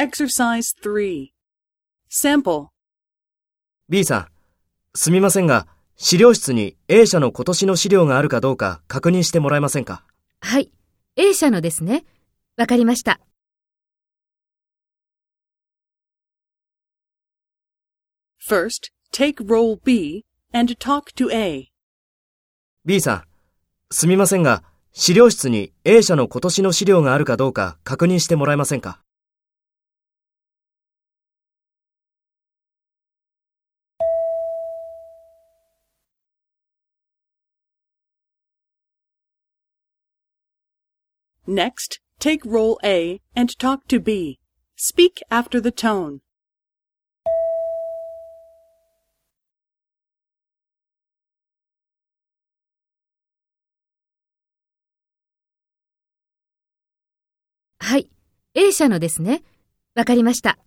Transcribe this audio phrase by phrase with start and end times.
[0.00, 1.28] Exercise 3.
[2.10, 2.68] Sample.
[3.90, 4.28] B さん、
[4.94, 10.06] すみませんが、資料室に A 社の今年の資料があるかどうか確認してもらえませんか？
[10.40, 10.72] はい。
[11.16, 12.06] A 社のですね。
[12.56, 13.20] わかりました。
[18.42, 20.24] First, take role B
[20.54, 21.68] and talk to A.
[22.86, 23.24] ?B さん、
[23.90, 29.02] すみませんが、資料室に A 社の今年の資料があるかどうか確認してもらえませんか？
[41.47, 44.39] Next, take role A and talk to B.
[44.75, 46.19] Speak after the tone.
[57.79, 58.09] はい。
[58.55, 59.43] A 社のですね。
[59.93, 60.57] わかりました。